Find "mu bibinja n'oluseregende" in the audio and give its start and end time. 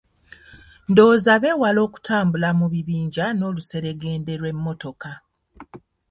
2.59-4.31